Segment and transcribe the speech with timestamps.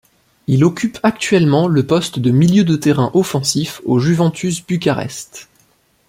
[0.47, 5.47] Il occupe actuellement le poste de milieu de terrain offensif au Juventus Bucarest.